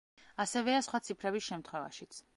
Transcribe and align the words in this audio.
ასევეა 0.43 0.79
სხვა 0.87 1.03
ციფრების 1.09 1.47
შემთხვევაშიც. 1.51 2.23